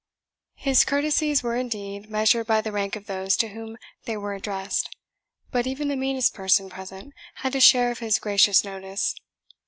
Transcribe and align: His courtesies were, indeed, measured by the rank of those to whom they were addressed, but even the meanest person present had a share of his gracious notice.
His 0.55 0.83
courtesies 0.83 1.43
were, 1.43 1.55
indeed, 1.55 2.09
measured 2.09 2.47
by 2.47 2.61
the 2.61 2.71
rank 2.71 2.95
of 2.95 3.05
those 3.05 3.37
to 3.37 3.49
whom 3.49 3.77
they 4.05 4.17
were 4.17 4.33
addressed, 4.33 4.89
but 5.51 5.67
even 5.67 5.89
the 5.89 5.95
meanest 5.95 6.33
person 6.33 6.71
present 6.71 7.13
had 7.45 7.53
a 7.55 7.61
share 7.61 7.91
of 7.91 7.99
his 7.99 8.17
gracious 8.17 8.63
notice. 8.63 9.13